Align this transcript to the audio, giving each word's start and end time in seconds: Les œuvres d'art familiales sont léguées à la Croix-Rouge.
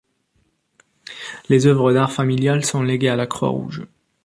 Les 1.47 1.67
œuvres 1.67 1.93
d'art 1.93 2.11
familiales 2.11 2.65
sont 2.65 2.81
léguées 2.81 3.09
à 3.09 3.15
la 3.15 3.27
Croix-Rouge. 3.27 3.85